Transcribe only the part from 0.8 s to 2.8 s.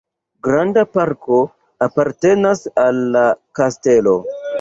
parko apartenas